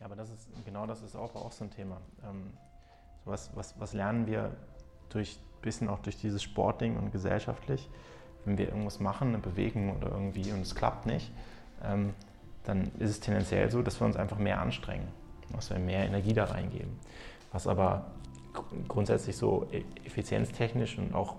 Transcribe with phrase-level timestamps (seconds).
[0.00, 1.98] Ja, aber das ist, genau das ist auch, auch so ein Thema.
[2.24, 2.52] Ähm,
[3.24, 4.56] was, was, was lernen wir
[5.10, 7.88] durch bisschen auch durch dieses Sportding und gesellschaftlich,
[8.44, 11.30] wenn wir irgendwas machen, eine Bewegung oder irgendwie und es klappt nicht,
[11.84, 12.14] ähm,
[12.64, 15.08] dann ist es tendenziell so, dass wir uns einfach mehr anstrengen,
[15.52, 16.98] dass wir mehr Energie da reingeben.
[17.52, 18.06] Was aber
[18.88, 21.36] grundsätzlich so e-, effizienztechnisch und auch,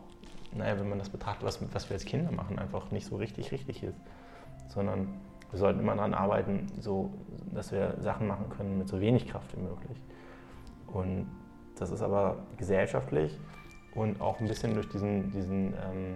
[0.54, 3.52] naja, wenn man das betrachtet, was, was wir als Kinder machen, einfach nicht so richtig
[3.52, 3.98] richtig ist.
[4.68, 5.20] Sondern
[5.52, 7.12] wir sollten immer daran arbeiten, so,
[7.54, 10.02] dass wir Sachen machen können mit so wenig Kraft wie möglich.
[10.88, 11.28] Und
[11.78, 13.38] das ist aber gesellschaftlich
[13.96, 16.16] und auch ein bisschen durch diesen, diesen ähm,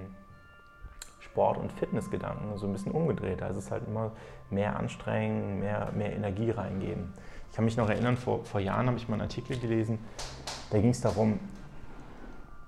[1.19, 3.41] Sport- und Fitnessgedanken so ein bisschen umgedreht.
[3.41, 4.11] Also es ist halt immer
[4.49, 7.13] mehr anstrengen, mehr, mehr Energie reingeben.
[7.49, 9.99] Ich kann mich noch erinnern, vor, vor Jahren habe ich mal einen Artikel gelesen,
[10.71, 11.39] da ging es darum,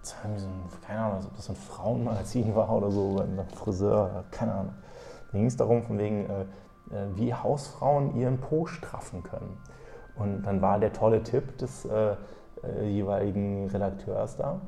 [0.01, 0.37] so ein,
[0.85, 4.73] keine Ahnung, ob das ein Frauenmagazin war oder so, ein Friseur, keine Ahnung.
[5.31, 6.45] Da ging es darum, von wegen, äh, äh,
[7.15, 9.57] wie Hausfrauen ihren Po straffen können.
[10.15, 12.15] Und dann war der tolle Tipp des äh,
[12.83, 14.61] jeweiligen Redakteurs da,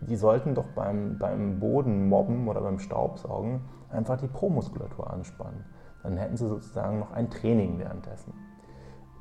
[0.00, 5.64] die sollten doch beim, beim Bodenmobben oder beim Staubsaugen einfach die Po-Muskulatur anspannen.
[6.02, 8.32] Dann hätten sie sozusagen noch ein Training währenddessen.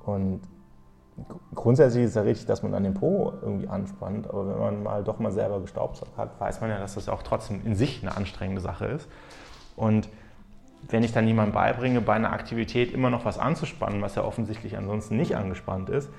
[0.06, 0.42] Und
[1.54, 4.84] grundsätzlich ist es ja richtig, dass man an den Po irgendwie anspannt, aber wenn man
[4.84, 8.02] mal doch mal selber gestaubsaugt hat, weiß man ja, dass das auch trotzdem in sich
[8.02, 9.10] eine anstrengende Sache ist.
[9.76, 10.10] Und
[10.90, 14.78] wenn ich dann jemandem beibringe, bei einer Aktivität immer noch was anzuspannen, was ja offensichtlich
[14.78, 16.09] ansonsten nicht angespannt ist,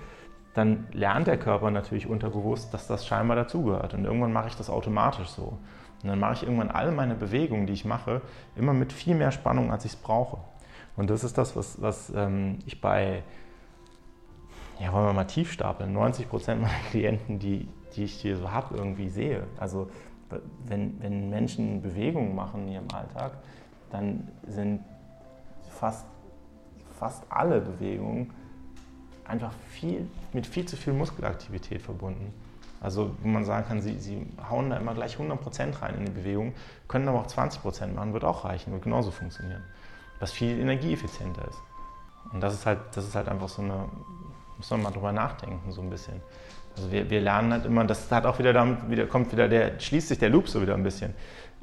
[0.54, 3.94] dann lernt der Körper natürlich unterbewusst, dass das scheinbar dazugehört.
[3.94, 5.58] Und irgendwann mache ich das automatisch so.
[6.02, 8.22] Und dann mache ich irgendwann alle meine Bewegungen, die ich mache,
[8.56, 10.38] immer mit viel mehr Spannung, als ich es brauche.
[10.96, 13.22] Und das ist das, was, was ähm, ich bei,
[14.80, 18.50] ja, wollen wir mal tief stapeln, 90 Prozent meiner Klienten, die, die ich hier so
[18.50, 19.46] habe, irgendwie sehe.
[19.58, 19.88] Also
[20.66, 23.38] wenn, wenn Menschen Bewegungen machen in ihrem Alltag,
[23.90, 24.80] dann sind
[25.78, 26.06] fast,
[26.98, 28.32] fast alle Bewegungen
[29.24, 32.34] einfach viel, mit viel zu viel Muskelaktivität verbunden.
[32.80, 36.12] Also wo man sagen kann, sie, sie hauen da immer gleich 100% rein in die
[36.12, 36.54] Bewegung,
[36.88, 39.62] können aber auch 20% machen, wird auch reichen, wird genauso funktionieren.
[40.18, 41.60] Was viel energieeffizienter ist.
[42.32, 43.86] Und das ist halt, das ist halt einfach so eine,
[44.56, 46.20] muss man mal drüber nachdenken, so ein bisschen.
[46.76, 49.78] Also wir, wir lernen halt immer, das hat auch wieder damit, wieder, kommt wieder der,
[49.78, 51.14] schließt sich der Loop so wieder ein bisschen.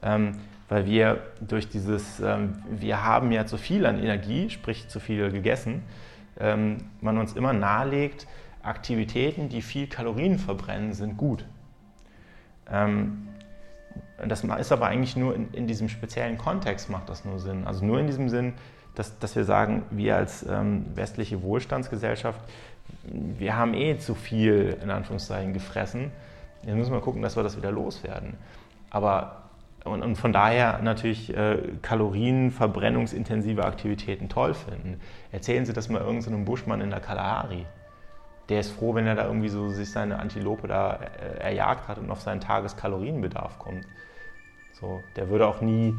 [0.01, 5.00] Ähm, weil wir durch dieses, ähm, wir haben ja zu viel an Energie, sprich zu
[5.00, 5.83] viel gegessen,
[6.39, 8.28] ähm, man uns immer nahelegt,
[8.63, 11.45] Aktivitäten, die viel Kalorien verbrennen, sind gut.
[12.69, 13.29] Ähm,
[14.27, 17.66] das ist aber eigentlich nur in, in, diesem speziellen Kontext macht das nur Sinn.
[17.66, 18.53] Also nur in diesem Sinn,
[18.95, 22.41] dass, dass wir sagen, wir als ähm, westliche Wohlstandsgesellschaft,
[23.03, 26.11] wir haben eh zu viel, in Anführungszeichen, gefressen.
[26.63, 28.33] Jetzt müssen wir gucken, dass wir das wieder loswerden.
[28.89, 29.47] Aber
[29.88, 35.00] und, und von daher natürlich äh, kalorienverbrennungsintensive Aktivitäten toll finden.
[35.31, 37.66] Erzählen Sie das mal irgendeinem Buschmann in der Kalahari.
[38.50, 41.98] Der ist froh, wenn er da irgendwie so sich seine Antilope da äh, erjagt hat
[41.98, 43.86] und auf seinen Tageskalorienbedarf kommt.
[44.74, 45.96] So, der würde auch nie,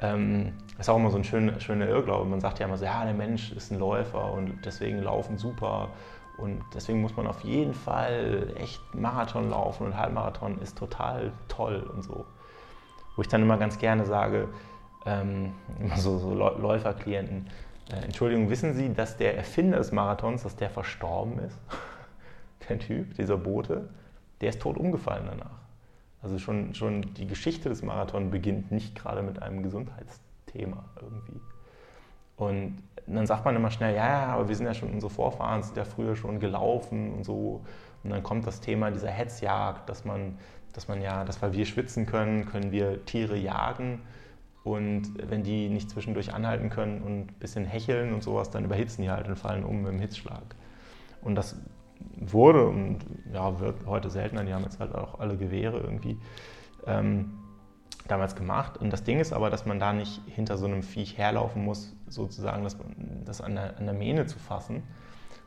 [0.00, 2.28] ähm, das ist auch immer so ein schöner, schöner Irrglaube.
[2.28, 5.90] Man sagt ja immer so, ja, der Mensch ist ein Läufer und deswegen laufen super
[6.38, 11.88] und deswegen muss man auf jeden Fall echt Marathon laufen und Halbmarathon ist total toll
[11.94, 12.26] und so
[13.16, 14.48] wo ich dann immer ganz gerne sage,
[15.04, 17.46] ähm, immer so, so Läuferklienten,
[17.90, 21.58] äh, Entschuldigung, wissen Sie, dass der Erfinder des Marathons, dass der verstorben ist?
[22.68, 23.88] der Typ, dieser Bote,
[24.40, 25.66] der ist tot umgefallen danach.
[26.22, 31.40] Also schon, schon die Geschichte des Marathons beginnt nicht gerade mit einem Gesundheitsthema irgendwie.
[32.36, 35.62] Und dann sagt man immer schnell, ja, ja, aber wir sind ja schon, unsere Vorfahren
[35.62, 37.64] sind ja früher schon gelaufen und so.
[38.02, 40.36] Und dann kommt das Thema dieser Hetzjagd, dass man
[40.76, 44.02] dass man ja, dass weil wir schwitzen können, können wir Tiere jagen.
[44.62, 49.02] Und wenn die nicht zwischendurch anhalten können und ein bisschen hecheln und sowas, dann überhitzen
[49.02, 50.56] die halt und fallen um dem Hitzschlag.
[51.22, 51.56] Und das
[52.16, 52.98] wurde und
[53.32, 56.18] ja, wird heute seltener, die haben jetzt halt auch alle Gewehre irgendwie
[56.86, 57.32] ähm,
[58.06, 58.76] damals gemacht.
[58.76, 61.94] Und das Ding ist aber, dass man da nicht hinter so einem Viech herlaufen muss,
[62.08, 62.76] sozusagen das,
[63.24, 64.82] das an, der, an der Mähne zu fassen,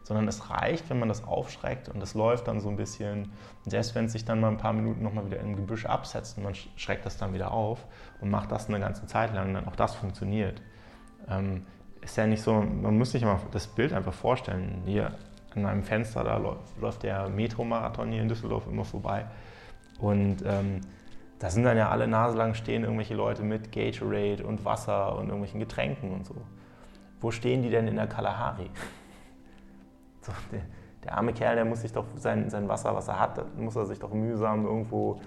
[0.04, 3.32] sondern es reicht, wenn man das aufschreckt und es läuft dann so ein bisschen.
[3.64, 6.38] Und selbst wenn es sich dann mal ein paar Minuten nochmal wieder im Gebüsch absetzt
[6.38, 7.86] und man schreckt das dann wieder auf
[8.22, 10.62] und macht das eine ganze Zeit lang, dann auch das funktioniert.
[11.30, 11.66] Ähm,
[12.02, 14.82] ist ja nicht so, man muss sich immer das Bild einfach vorstellen.
[14.86, 15.14] Hier
[15.56, 19.26] an einem Fenster, da läuft, läuft der Metromarathon hier in Düsseldorf immer vorbei.
[20.00, 20.82] Und ähm,
[21.40, 25.60] da sind dann ja alle naselang stehen irgendwelche Leute mit Gatorade und Wasser und irgendwelchen
[25.60, 26.36] Getränken und so.
[27.22, 28.70] Wo stehen die denn in der Kalahari?
[30.22, 30.62] So, der,
[31.04, 33.86] der, arme Kerl, der muss sich doch sein, sein Wasser, was er hat, muss er
[33.86, 35.20] sich doch mühsam irgendwo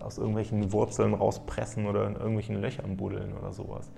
[0.00, 3.90] aus irgendwelchen Wurzeln rauspressen oder in irgendwelchen Löchern buddeln oder sowas.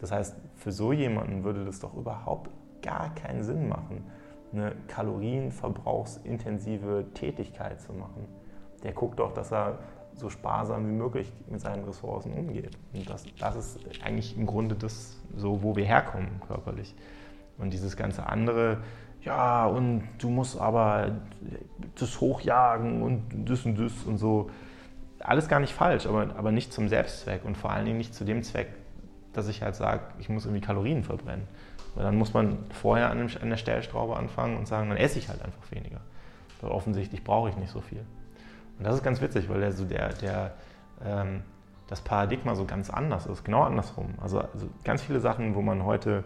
[0.00, 2.50] Das heißt, für so jemanden würde das doch überhaupt
[2.82, 4.04] gar keinen Sinn machen,
[4.52, 8.26] eine kalorienverbrauchsintensive Tätigkeit zu machen.
[8.82, 9.78] Der guckt doch, dass er
[10.14, 12.76] so sparsam wie möglich mit seinen Ressourcen umgeht.
[12.92, 16.94] Und das, das ist eigentlich im Grunde das, so wo wir herkommen körperlich.
[17.58, 18.78] Und dieses ganze andere,
[19.22, 21.12] ja, und du musst aber
[21.98, 24.50] das hochjagen und das und das und so.
[25.18, 28.24] Alles gar nicht falsch, aber, aber nicht zum Selbstzweck und vor allen Dingen nicht zu
[28.24, 28.68] dem Zweck,
[29.34, 31.46] dass ich halt sage, ich muss irgendwie Kalorien verbrennen.
[31.94, 35.42] Weil dann muss man vorher an, der Stellschraube anfangen und sagen, dann esse ich halt
[35.42, 36.00] einfach weniger.
[36.60, 38.04] Weil offensichtlich brauche ich nicht so viel.
[38.78, 40.54] Und das ist ganz witzig, weil der, der, der,
[41.04, 41.42] ähm,
[41.88, 44.14] das Paradigma so ganz anders ist, genau andersrum.
[44.22, 46.24] Also, also ganz viele Sachen, wo man heute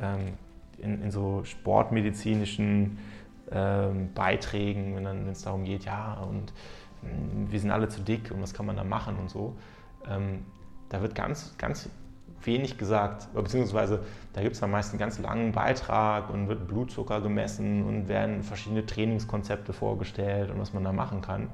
[0.00, 0.34] ähm,
[0.82, 2.98] in, in, so sportmedizinischen
[3.50, 6.52] ähm, Beiträgen, wenn es darum geht, ja, und
[7.02, 9.56] mh, wir sind alle zu dick und was kann man da machen und so,
[10.08, 10.44] ähm,
[10.88, 11.88] da wird ganz, ganz
[12.44, 14.00] wenig gesagt, beziehungsweise
[14.32, 18.42] da gibt es am meisten einen ganz langen Beitrag und wird Blutzucker gemessen und werden
[18.42, 21.50] verschiedene Trainingskonzepte vorgestellt und was man da machen kann.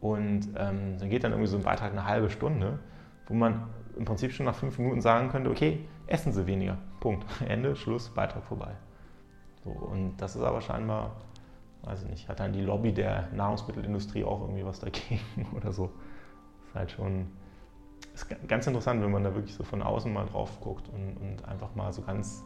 [0.00, 2.78] Und ähm, dann geht dann irgendwie so ein Beitrag eine halbe Stunde,
[3.26, 3.64] wo man
[3.96, 6.78] im Prinzip schon nach fünf Minuten sagen könnte, okay, essen Sie weniger.
[7.00, 7.24] Punkt.
[7.48, 8.72] Ende, Schluss, Beitrag vorbei.
[9.64, 11.16] So, und das ist aber scheinbar,
[11.82, 15.20] weiß ich nicht, hat dann die Lobby der Nahrungsmittelindustrie auch irgendwie was dagegen
[15.56, 15.90] oder so.
[16.68, 17.26] Ist halt schon
[18.14, 21.44] ist ganz interessant, wenn man da wirklich so von außen mal drauf guckt und, und
[21.46, 22.42] einfach mal so ganz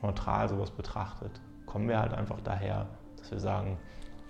[0.00, 1.40] neutral sowas betrachtet.
[1.66, 2.86] Kommen wir halt einfach daher,
[3.16, 3.78] dass wir sagen,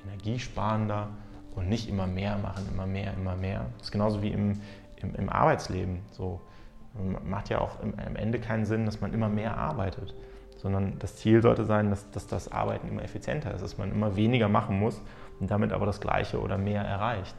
[0.05, 1.08] energiesparender
[1.55, 3.67] und nicht immer mehr machen, immer mehr, immer mehr.
[3.79, 4.61] Das ist genauso wie im,
[4.97, 6.00] im, im Arbeitsleben.
[6.11, 6.41] So
[7.25, 10.15] macht ja auch am Ende keinen Sinn, dass man immer mehr arbeitet,
[10.56, 14.17] sondern das Ziel sollte sein, dass, dass das Arbeiten immer effizienter ist, dass man immer
[14.17, 15.03] weniger machen muss
[15.41, 17.35] und damit aber das Gleiche oder mehr erreicht.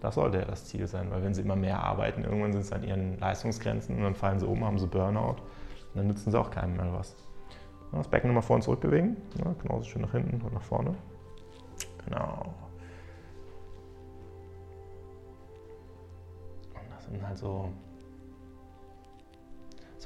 [0.00, 2.74] Das sollte ja das Ziel sein, weil wenn sie immer mehr arbeiten, irgendwann sind sie
[2.74, 5.36] an ihren Leistungsgrenzen und dann fallen sie um, haben sie Burnout
[5.92, 7.16] und dann nützen sie auch keinem mehr was.
[7.92, 10.94] Das Becken nochmal vor und zurück bewegen, ja, genauso schön nach hinten und nach vorne.
[12.04, 12.54] Genau.
[16.74, 17.70] Und das sind halt so.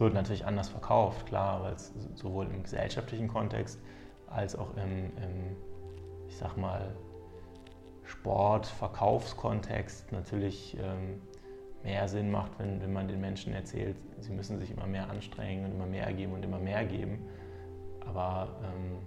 [0.03, 3.79] Wird natürlich anders verkauft, klar, weil es sowohl im gesellschaftlichen Kontext
[4.27, 5.57] als auch im, im
[6.27, 6.97] ich sag mal,
[8.03, 11.23] Sport-Verkaufskontext natürlich ähm,
[11.85, 15.67] mehr Sinn macht, wenn, wenn man den Menschen erzählt, sie müssen sich immer mehr anstrengen
[15.67, 17.29] und immer mehr geben und immer mehr geben.
[18.05, 18.99] Aber ähm,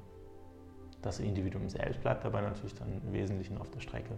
[1.01, 4.17] das Individuum selbst bleibt dabei natürlich dann im Wesentlichen auf der Strecke.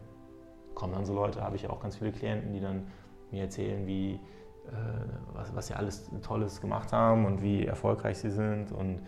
[0.75, 2.85] Kommen dann so Leute, habe ich auch ganz viele Klienten, die dann
[3.31, 4.19] mir erzählen, wie,
[4.67, 5.06] äh,
[5.55, 9.01] was, sie alles Tolles gemacht haben und wie erfolgreich sie sind und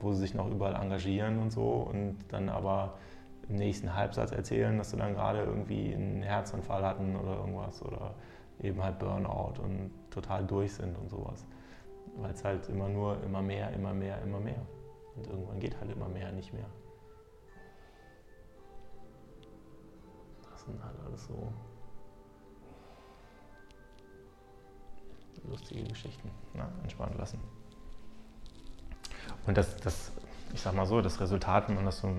[0.00, 2.94] wo sie sich noch überall engagieren und so und dann aber
[3.48, 8.14] im nächsten Halbsatz erzählen, dass sie dann gerade irgendwie einen Herzanfall hatten oder irgendwas oder
[8.60, 11.46] eben halt Burnout und total durch sind und sowas.
[12.16, 14.66] Weil es halt immer nur, immer mehr, immer mehr, immer mehr.
[15.16, 16.66] Und irgendwann geht halt immer mehr, nicht mehr.
[20.50, 21.52] Das sind halt alles so
[25.48, 26.30] lustige Geschichten.
[26.54, 27.38] Na, entspannen lassen.
[29.46, 30.12] Und das, das
[30.52, 32.14] ich sag mal so, das Resultat, wenn man das so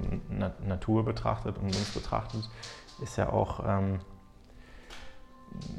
[0.65, 2.49] Natur betrachtet und uns betrachtet,
[3.01, 3.99] ist ja auch ähm,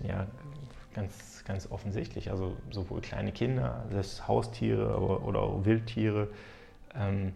[0.07, 0.27] ja,
[0.95, 2.31] ganz, ganz offensichtlich.
[2.31, 6.29] Also sowohl kleine Kinder, selbst Haustiere oder auch Wildtiere,
[6.95, 7.33] ähm,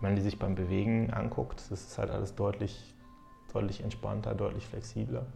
[0.00, 2.94] wenn man die sich beim Bewegen anguckt, das ist halt alles deutlich,
[3.52, 5.26] deutlich entspannter, deutlich flexibler.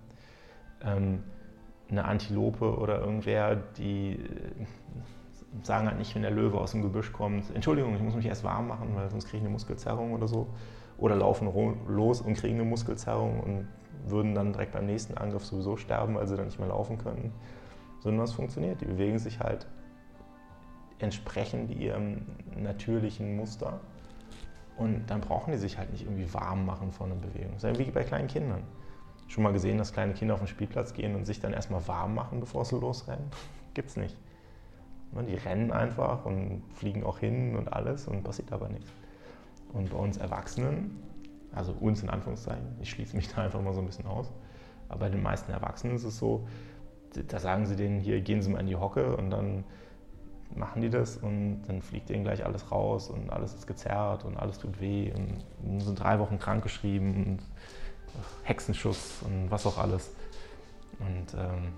[0.82, 1.22] Ähm,
[1.90, 4.18] eine Antilope oder irgendwer, die
[5.62, 8.44] sagen halt nicht, wenn der Löwe aus dem Gebüsch kommt, Entschuldigung, ich muss mich erst
[8.44, 10.48] warm machen, weil sonst kriege ich eine Muskelzerrung oder so.
[10.96, 11.50] Oder laufen
[11.88, 13.68] los und kriegen eine Muskelzerrung und
[14.06, 17.32] würden dann direkt beim nächsten Angriff sowieso sterben, weil sie dann nicht mehr laufen können.
[18.00, 18.80] Sondern es funktioniert.
[18.80, 19.66] Die bewegen sich halt
[20.98, 22.26] entsprechend ihrem
[22.56, 23.80] natürlichen Muster.
[24.76, 27.54] Und dann brauchen die sich halt nicht irgendwie warm machen vor einer Bewegung.
[27.54, 28.62] Das ist ja wie bei kleinen Kindern.
[29.28, 32.14] Schon mal gesehen, dass kleine Kinder auf den Spielplatz gehen und sich dann erstmal warm
[32.14, 33.26] machen, bevor sie losrennen?
[33.74, 34.16] Gibt's nicht.
[35.12, 38.90] Ne, die rennen einfach und fliegen auch hin und alles und passiert aber nichts.
[39.72, 41.02] Und bei uns Erwachsenen,
[41.52, 44.30] also uns in Anführungszeichen, ich schließe mich da einfach mal so ein bisschen aus,
[44.88, 46.46] aber bei den meisten Erwachsenen ist es so,
[47.28, 49.64] da sagen sie denen hier, gehen Sie mal in die Hocke und dann
[50.56, 54.36] machen die das und dann fliegt ihnen gleich alles raus und alles ist gezerrt und
[54.36, 57.38] alles tut weh und sind drei Wochen krankgeschrieben und
[58.42, 60.14] Hexenschuss und was auch alles.
[60.98, 61.72] Und ähm,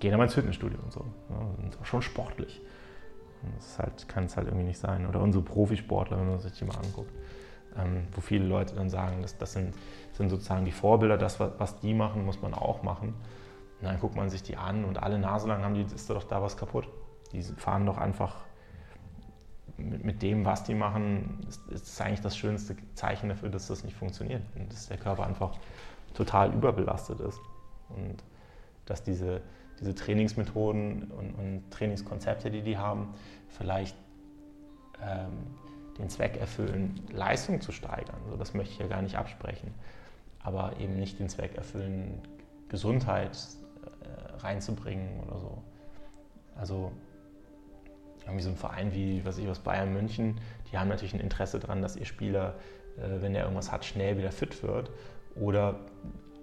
[0.00, 1.04] gehen aber ins Fitnessstudio und so.
[1.30, 2.60] Ja, sind schon sportlich.
[3.42, 5.06] Und das halt, kann es halt irgendwie nicht sein.
[5.06, 7.12] Oder unsere Profisportler, wenn man sich die mal anguckt,
[7.76, 9.74] ähm, wo viele Leute dann sagen, das, das sind,
[10.12, 13.14] sind, sozusagen die Vorbilder, das, was die machen, muss man auch machen.
[13.80, 16.24] Und dann guckt man sich die an und alle Nase lang haben die, ist doch
[16.24, 16.88] da was kaputt.
[17.32, 18.36] Die fahren doch einfach
[19.76, 23.84] mit, mit, dem, was die machen, ist, ist eigentlich das schönste Zeichen dafür, dass das
[23.84, 24.42] nicht funktioniert.
[24.54, 25.56] Und dass der Körper einfach
[26.14, 27.40] total überbelastet ist.
[27.88, 28.22] Und
[28.86, 29.42] dass diese,
[29.80, 33.14] diese Trainingsmethoden und, und Trainingskonzepte, die die haben,
[33.48, 33.96] vielleicht
[35.02, 35.32] ähm,
[35.98, 38.16] den Zweck erfüllen, Leistung zu steigern.
[38.24, 39.72] Also das möchte ich ja gar nicht absprechen.
[40.42, 42.20] Aber eben nicht den Zweck erfüllen,
[42.68, 43.36] Gesundheit
[44.02, 45.62] äh, reinzubringen oder so.
[46.56, 46.92] Also
[48.24, 50.40] irgendwie so ein Verein wie, was ich was Bayern München,
[50.70, 52.54] die haben natürlich ein Interesse daran, dass ihr Spieler,
[52.96, 54.90] äh, wenn er irgendwas hat, schnell wieder fit wird
[55.34, 55.76] oder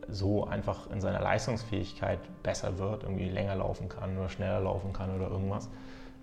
[0.07, 5.15] so einfach in seiner Leistungsfähigkeit besser wird, irgendwie länger laufen kann oder schneller laufen kann
[5.15, 5.69] oder irgendwas.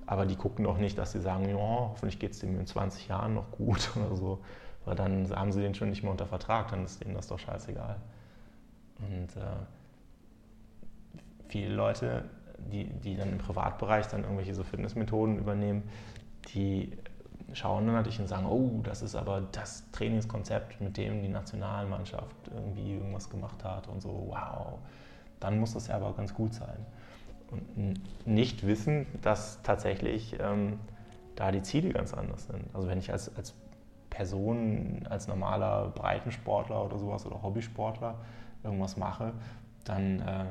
[0.06, 3.08] Aber die gucken doch nicht, dass sie sagen, ja, hoffentlich geht es dem in 20
[3.08, 4.40] Jahren noch gut oder so.
[4.84, 7.38] Weil dann haben sie den schon nicht mehr unter Vertrag, dann ist denen das doch
[7.38, 7.96] scheißegal.
[9.00, 9.56] Und äh,
[11.48, 12.24] viele Leute,
[12.70, 15.88] die, die dann im Privatbereich dann irgendwelche so Fitnessmethoden übernehmen,
[16.54, 16.92] die
[17.52, 22.36] schauen dann natürlich und sagen, oh, das ist aber das Trainingskonzept, mit dem die Nationalmannschaft
[22.52, 24.78] irgendwie irgendwas gemacht hat und so, wow,
[25.40, 26.84] dann muss das ja aber ganz gut sein.
[27.50, 30.78] Und nicht wissen, dass tatsächlich ähm,
[31.36, 32.64] da die Ziele ganz anders sind.
[32.74, 33.54] Also wenn ich als, als
[34.10, 38.16] Person, als normaler Breitensportler oder sowas oder Hobbysportler
[38.62, 39.32] irgendwas mache,
[39.84, 40.44] dann äh,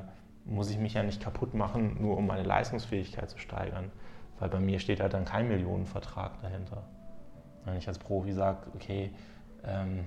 [0.48, 3.92] muss ich mich ja nicht kaputt machen, nur um meine Leistungsfähigkeit zu steigern.
[4.39, 6.84] Weil bei mir steht halt dann kein Millionenvertrag dahinter.
[7.66, 9.12] Wenn ich als Profi sage, okay,
[9.66, 10.06] ähm,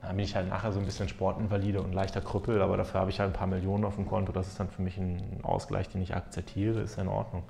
[0.00, 3.10] dann bin ich halt nachher so ein bisschen Sportinvalide und leichter Krüppel, aber dafür habe
[3.10, 4.32] ich halt ein paar Millionen auf dem Konto.
[4.32, 7.42] Das ist dann für mich ein Ausgleich, den ich akzeptiere, ist ja in Ordnung.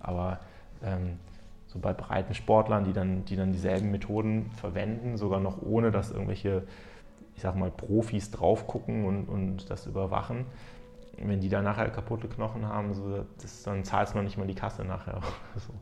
[0.00, 0.40] Aber
[0.82, 1.20] ähm,
[1.66, 6.10] so bei breiten Sportlern, die dann, die dann dieselben Methoden verwenden, sogar noch ohne, dass
[6.10, 6.64] irgendwelche,
[7.36, 10.46] ich sag mal, Profis drauf gucken und, und das überwachen,
[11.18, 14.46] wenn die dann nachher kaputte Knochen haben, so, das, dann zahlst du noch nicht mal
[14.46, 15.20] die Kasse nachher.
[15.56, 15.72] so.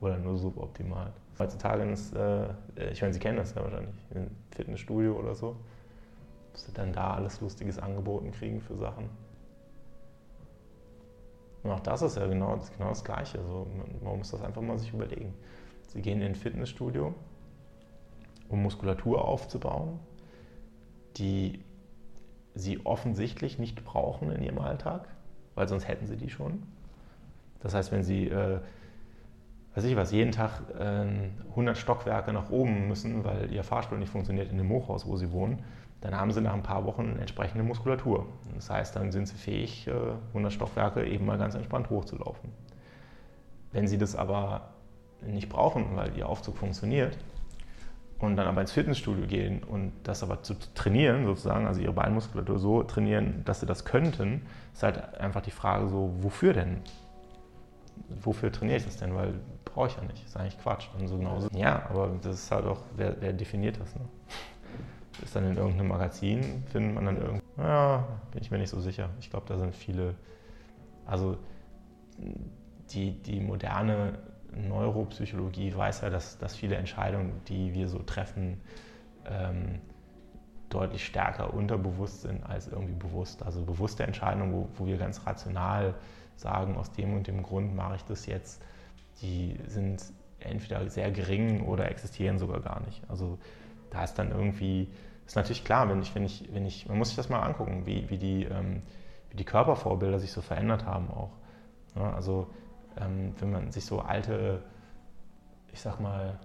[0.00, 1.12] Oder nur suboptimal.
[1.38, 2.48] Heutzutage ist, äh,
[2.92, 5.56] ich meine, Sie kennen das ja wahrscheinlich, im Fitnessstudio oder so,
[6.52, 9.08] dass Sie dann da alles Lustiges angeboten kriegen für Sachen.
[11.62, 13.38] Und auch das ist ja genau, genau das Gleiche.
[13.38, 13.66] Also
[14.02, 15.34] man muss das einfach mal sich überlegen.
[15.88, 17.14] Sie gehen in ein Fitnessstudio,
[18.48, 19.98] um Muskulatur aufzubauen,
[21.16, 21.64] die
[22.54, 25.08] sie offensichtlich nicht brauchen in ihrem Alltag,
[25.54, 26.62] weil sonst hätten sie die schon.
[27.60, 28.60] Das heißt, wenn sie, äh,
[29.74, 31.06] weiß ich was, jeden Tag äh,
[31.50, 35.32] 100 Stockwerke nach oben müssen, weil ihr Fahrstuhl nicht funktioniert in dem Hochhaus, wo sie
[35.32, 35.64] wohnen,
[36.00, 38.26] dann haben sie nach ein paar Wochen entsprechende Muskulatur.
[38.54, 39.92] Das heißt, dann sind sie fähig, äh,
[40.28, 42.50] 100 Stockwerke eben mal ganz entspannt hochzulaufen.
[43.72, 44.68] Wenn sie das aber
[45.26, 47.16] nicht brauchen, weil ihr Aufzug funktioniert,
[48.24, 52.58] und dann aber ins Fitnessstudio gehen und das aber zu trainieren, sozusagen, also ihre Beinmuskulatur
[52.58, 56.78] so trainieren, dass sie das könnten, ist halt einfach die Frage so, wofür denn?
[58.08, 59.14] Wofür trainiere ich das denn?
[59.14, 60.24] Weil brauche ich ja nicht.
[60.24, 60.88] Ist eigentlich Quatsch.
[60.98, 61.48] Und so genauso.
[61.52, 63.94] Ja, aber das ist halt auch, wer, wer definiert das?
[63.94, 64.02] Ne?
[65.22, 68.80] Ist dann in irgendeinem Magazin, findet man dann irgendwie, ja, bin ich mir nicht so
[68.80, 69.10] sicher.
[69.20, 70.14] Ich glaube, da sind viele,
[71.06, 71.38] also
[72.90, 74.18] die, die moderne
[74.56, 78.60] Neuropsychologie weiß ja, dass, dass viele Entscheidungen, die wir so treffen,
[79.26, 79.80] ähm,
[80.70, 83.42] deutlich stärker unterbewusst sind als irgendwie bewusst.
[83.44, 85.94] Also bewusste Entscheidungen, wo, wo wir ganz rational
[86.36, 88.62] sagen, aus dem und dem Grund mache ich das jetzt,
[89.22, 90.02] die sind
[90.40, 93.02] entweder sehr gering oder existieren sogar gar nicht.
[93.08, 93.38] Also
[93.90, 94.88] da ist dann irgendwie,
[95.26, 97.86] ist natürlich klar, wenn ich, wenn ich, wenn ich, man muss sich das mal angucken,
[97.86, 98.82] wie, wie, die, ähm,
[99.30, 101.30] wie die Körpervorbilder sich so verändert haben auch.
[101.94, 102.48] Ja, also
[103.00, 104.62] ähm, wenn man sich so alte,
[105.72, 106.38] ich sag mal,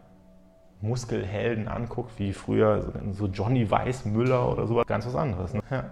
[0.81, 5.53] Muskelhelden anguckt, wie früher so Johnny Weißmüller oder sowas, ganz was anderes.
[5.53, 5.61] Ne?
[5.69, 5.85] Ja.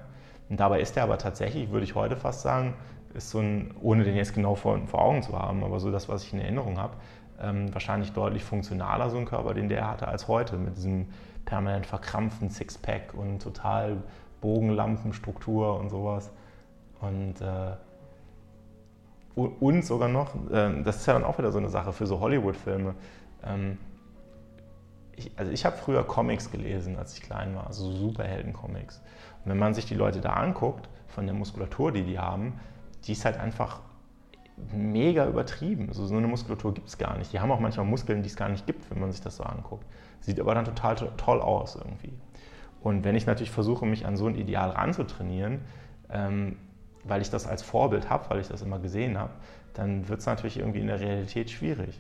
[0.50, 2.74] Und dabei ist er aber tatsächlich, würde ich heute fast sagen,
[3.14, 6.08] ist so ein, ohne den jetzt genau vor, vor Augen zu haben, aber so das,
[6.08, 6.96] was ich in Erinnerung habe,
[7.42, 11.08] ähm, wahrscheinlich deutlich funktionaler so ein Körper, den der hatte, als heute, mit diesem
[11.46, 13.98] permanent verkrampften Sixpack und total
[14.42, 16.32] Bogenlampenstruktur und sowas.
[17.02, 17.76] Und äh,
[19.38, 22.20] und sogar noch, ähm, das ist ja dann auch wieder so eine Sache für so
[22.20, 22.96] Hollywood-Filme.
[23.44, 23.78] Ähm,
[25.36, 29.02] also ich habe früher Comics gelesen, als ich klein war, also Superhelden-Comics.
[29.44, 32.60] Und wenn man sich die Leute da anguckt, von der Muskulatur, die die haben,
[33.06, 33.80] die ist halt einfach
[34.72, 35.88] mega übertrieben.
[35.88, 37.34] Also so eine Muskulatur gibt es gar nicht.
[37.34, 39.44] Die haben auch manchmal Muskeln, die es gar nicht gibt, wenn man sich das so
[39.44, 39.86] anguckt.
[40.20, 42.14] Sieht aber dann total toll aus irgendwie.
[42.82, 45.62] Und wenn ich natürlich versuche, mich an so ein Ideal ranzutrainieren,
[46.12, 46.58] ähm,
[47.08, 49.32] weil ich das als Vorbild habe, weil ich das immer gesehen habe,
[49.74, 52.00] dann wird es natürlich irgendwie in der Realität schwierig.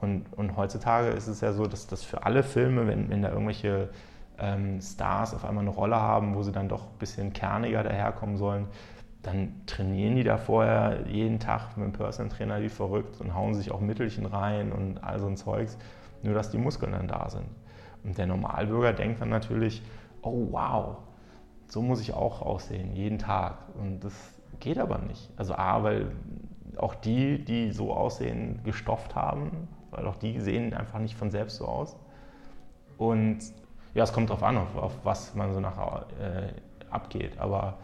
[0.00, 3.30] Und, und heutzutage ist es ja so, dass das für alle Filme, wenn, wenn da
[3.30, 3.90] irgendwelche
[4.38, 8.36] ähm, Stars auf einmal eine Rolle haben, wo sie dann doch ein bisschen kerniger daherkommen
[8.36, 8.68] sollen,
[9.22, 13.54] dann trainieren die da vorher jeden Tag mit dem Personal Trainer wie verrückt und hauen
[13.54, 15.76] sich auch Mittelchen rein und all so ein Zeugs.
[16.22, 17.46] nur dass die Muskeln dann da sind.
[18.04, 19.82] Und der Normalbürger denkt dann natürlich,
[20.22, 20.96] oh wow,
[21.66, 23.56] so muss ich auch aussehen, jeden Tag.
[23.78, 24.12] Und das
[24.60, 25.30] geht aber nicht.
[25.36, 26.12] Also A, weil
[26.76, 31.56] auch die, die so aussehen, gestofft haben, weil auch die sehen einfach nicht von selbst
[31.56, 31.96] so aus.
[32.96, 33.38] Und
[33.94, 36.52] ja, es kommt darauf an, auf, auf, was man so nachher äh,
[36.90, 37.38] abgeht.
[37.38, 37.78] Aber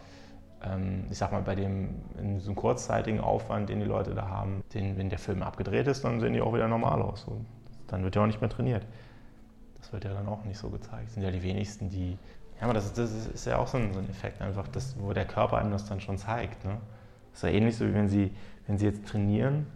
[0.62, 4.62] ähm, ich sag mal, bei dem in einem kurzzeitigen Aufwand, den die Leute da haben,
[4.72, 7.24] den, wenn der Film abgedreht ist, dann sehen die auch wieder normal aus.
[7.24, 7.46] Und
[7.86, 8.86] dann wird ja auch nicht mehr trainiert.
[9.78, 11.06] Das wird ja dann auch nicht so gezeigt.
[11.06, 12.18] Das sind ja die wenigsten, die.
[12.58, 15.12] Ja, aber das, das ist ja auch so ein, so ein Effekt, einfach, das, wo
[15.12, 16.64] der Körper einem das dann schon zeigt.
[16.64, 16.78] Ne?
[17.32, 18.30] Das ist ja ähnlich so, wie wenn sie,
[18.66, 19.66] wenn sie jetzt trainieren.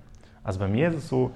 [0.44, 1.32] Also bei mir ist es so,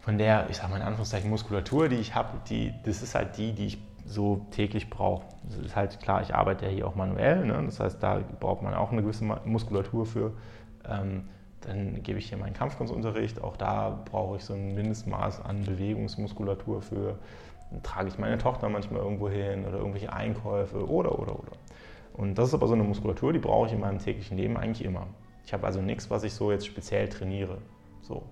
[0.00, 3.36] von der, ich sage mal in Anführungszeichen, Muskulatur, die ich habe, die, das ist halt
[3.36, 5.26] die, die ich so täglich brauche.
[5.44, 7.62] Das ist halt klar, ich arbeite ja hier auch manuell, ne?
[7.66, 10.32] das heißt, da braucht man auch eine gewisse Muskulatur für.
[10.88, 11.24] Ähm,
[11.60, 16.80] dann gebe ich hier meinen Kampfkunstunterricht, auch da brauche ich so ein Mindestmaß an Bewegungsmuskulatur
[16.80, 17.18] für.
[17.70, 21.52] Dann trage ich meine Tochter manchmal irgendwo hin oder irgendwelche Einkäufe oder, oder, oder.
[22.14, 24.84] Und das ist aber so eine Muskulatur, die brauche ich in meinem täglichen Leben eigentlich
[24.84, 25.06] immer.
[25.44, 27.58] Ich habe also nichts, was ich so jetzt speziell trainiere.
[28.02, 28.22] So.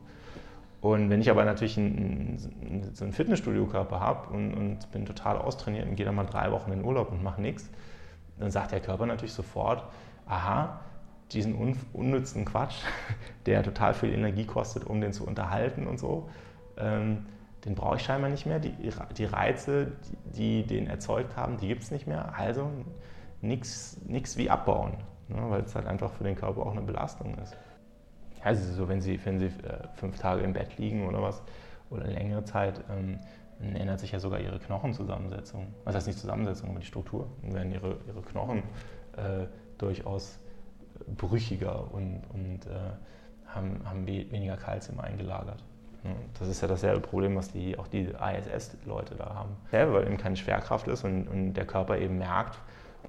[0.81, 2.39] Und wenn ich aber natürlich einen,
[2.93, 6.73] so einen Fitnessstudio-Körper habe und, und, bin total austrainiert und gehe dann mal drei Wochen
[6.73, 7.71] in den Urlaub und mache nichts,
[8.39, 9.85] dann sagt der Körper natürlich sofort,
[10.27, 10.81] aha,
[11.33, 12.83] diesen un unnützen Quatsch,
[13.47, 16.29] der total viel Energie kostet, um den zu unterhalten und so,
[16.77, 17.27] ähm,
[17.67, 18.59] den brauche ich scheinbar nicht mehr.
[18.59, 18.73] Die,
[19.17, 19.93] die Reize,
[20.37, 22.35] die, die den erzeugt haben, die gibt es nicht mehr.
[22.39, 22.71] Also
[23.43, 23.99] nichts
[24.37, 24.93] wie abbauen,
[25.29, 27.57] ne, weil es halt einfach für den Körper auch eine Belastung ist
[28.47, 31.43] also so, wenn Sie, wenn Sie äh, fünf Tage im Bett liegen oder was,
[31.91, 33.19] oder längere Zeit, ähm,
[33.59, 35.67] dann ändert sich ja sogar Ihre Knochenzusammensetzung.
[35.85, 37.29] Was heißt nicht Zusammensetzung, aber die Struktur.
[37.43, 38.63] Dann werden Ihre, ihre Knochen
[39.17, 39.47] äh,
[39.79, 40.39] durchaus
[41.17, 42.71] brüchiger und, und äh,
[43.47, 45.65] haben, haben weniger Kalzium eingelagert.
[46.39, 49.57] Das ist ja dasselbe Problem, was die, auch die ISS-Leute da haben.
[49.71, 52.59] Selber, weil eben keine Schwerkraft ist und, und der Körper eben merkt,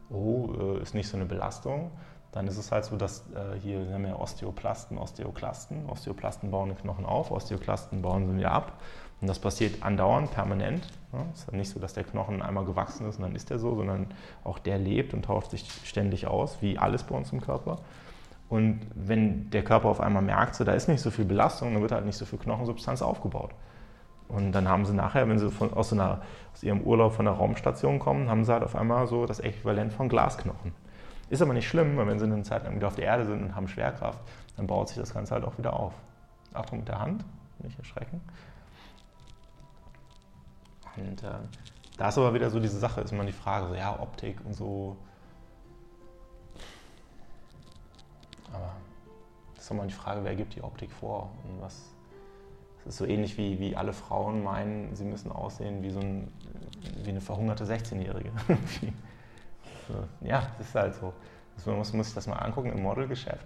[0.09, 1.91] oh, äh, ist nicht so eine Belastung
[2.37, 5.89] dann ist es halt so, dass äh, hier haben ja Osteoplasten, Osteoklasten.
[5.89, 8.73] Osteoplasten bauen den Knochen auf, Osteoklasten bauen sie wieder ab.
[9.19, 10.85] Und das passiert andauernd, permanent.
[11.11, 13.57] Es ja, ist nicht so, dass der Knochen einmal gewachsen ist und dann ist der
[13.57, 17.41] so, sondern auch der lebt und tauscht sich ständig aus, wie alles bei uns im
[17.41, 17.79] Körper.
[18.49, 21.81] Und wenn der Körper auf einmal merkt, so, da ist nicht so viel Belastung, dann
[21.81, 23.51] wird halt nicht so viel Knochensubstanz aufgebaut.
[24.29, 26.21] Und dann haben sie nachher, wenn sie von, aus, so einer,
[26.53, 29.93] aus ihrem Urlaub von der Raumstation kommen, haben sie halt auf einmal so das Äquivalent
[29.93, 30.73] von Glasknochen.
[31.29, 33.43] Ist aber nicht schlimm, weil wenn sie eine Zeit lang wieder auf der Erde sind
[33.43, 34.19] und haben Schwerkraft,
[34.55, 35.93] dann baut sich das Ganze halt auch wieder auf.
[36.53, 37.25] Achtung mit der Hand,
[37.59, 38.21] nicht erschrecken.
[40.95, 41.29] Und äh,
[41.97, 44.53] da ist aber wieder so diese Sache, ist immer die Frage, so, ja, Optik und
[44.53, 44.97] so.
[49.67, 51.93] Ist immer die Frage, wer gibt die Optik vor und was.
[52.79, 56.31] Es ist so ähnlich wie, wie alle Frauen meinen, sie müssen aussehen wie, so ein,
[57.03, 58.31] wie eine verhungerte 16-Jährige.
[60.21, 61.13] ja, das ist halt so.
[61.65, 63.45] Man muss, muss sich das mal angucken im Modelgeschäft.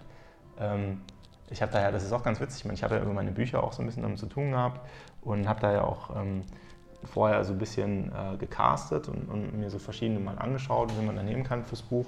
[0.59, 1.01] Ähm,
[1.49, 3.63] ich habe da ja, das ist auch ganz witzig, ich, habe ja über meine Bücher
[3.63, 4.79] auch so ein bisschen damit zu tun gehabt
[5.21, 6.43] und habe da ja auch ähm,
[7.03, 11.15] vorher so ein bisschen äh, gecastet und, und, mir so verschiedene mal angeschaut, wie man
[11.15, 12.05] da nehmen kann fürs Buch.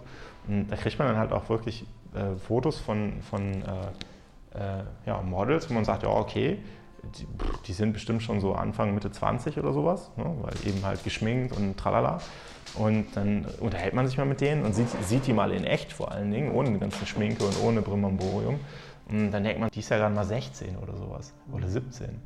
[0.48, 5.22] Und da kriegt man dann halt auch wirklich äh, Fotos von, von äh, äh ja,
[5.22, 6.60] Models, wo man sagt, ja, okay,
[7.04, 7.28] die,
[7.68, 11.56] die, sind bestimmt schon so Anfang, Mitte 20 oder sowas, ne, weil eben halt geschminkt
[11.56, 12.20] und tralala.
[12.76, 15.94] Und dann unterhält man sich mal mit denen und sieht, sieht die mal in echt
[15.94, 18.60] vor allen Dingen, ohne die ganze Schminke und ohne Brimborium.
[19.10, 22.22] Und dann denkt man, die ist ja gerade mal 16 oder sowas oder 17.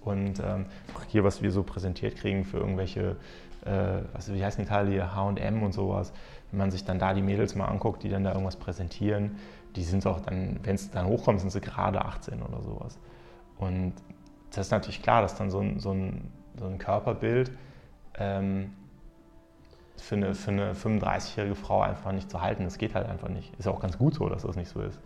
[0.00, 0.66] Und ähm,
[1.08, 3.16] hier, was wir so präsentiert kriegen für irgendwelche,
[3.64, 6.12] äh, also wie heißen die Teile hier, HM und sowas,
[6.54, 9.38] wenn man sich dann da die Mädels mal anguckt, die dann da irgendwas präsentieren,
[9.74, 12.96] die sind auch dann, wenn es dann hochkommt, sind sie gerade 18 oder sowas.
[13.58, 13.94] Und
[14.50, 17.50] das ist natürlich klar, dass dann so ein, so ein, so ein Körperbild
[18.16, 18.72] ähm,
[19.96, 22.62] für eine, für eine 35-jährige Frau einfach nicht zu halten.
[22.62, 23.52] Das geht halt einfach nicht.
[23.58, 25.00] Ist auch ganz gut so, dass das nicht so ist.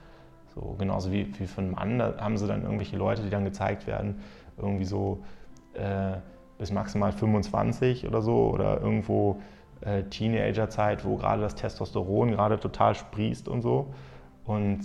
[0.54, 3.44] So, genauso wie, wie für einen Mann, da haben sie dann irgendwelche Leute, die dann
[3.44, 4.20] gezeigt werden,
[4.58, 5.24] irgendwie so
[5.72, 6.18] äh,
[6.58, 9.40] bis maximal 25 oder so oder irgendwo
[9.80, 13.92] äh, Teenagerzeit, wo gerade das Testosteron gerade total sprießt und so.
[14.44, 14.80] Und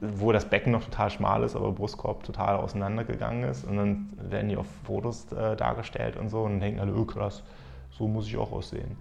[0.00, 3.64] wo das Becken noch total schmal ist, aber Brustkorb total auseinandergegangen ist.
[3.64, 7.42] Und dann werden die auf Fotos äh, dargestellt und so und denken alle, oh krass,
[7.90, 8.96] so muss ich auch aussehen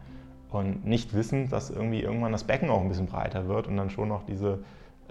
[0.56, 3.90] und nicht wissen, dass irgendwie irgendwann das Becken auch ein bisschen breiter wird und dann
[3.90, 4.60] schon noch diese